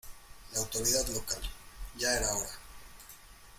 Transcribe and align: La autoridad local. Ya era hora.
La 0.53 0.59
autoridad 0.59 1.07
local. 1.09 1.39
Ya 1.95 2.11
era 2.17 2.33
hora. 2.33 2.49